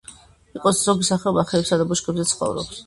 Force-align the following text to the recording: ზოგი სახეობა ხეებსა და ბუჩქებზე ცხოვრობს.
ზოგი 0.79 1.09
სახეობა 1.11 1.45
ხეებსა 1.53 1.81
და 1.83 1.91
ბუჩქებზე 1.93 2.29
ცხოვრობს. 2.35 2.79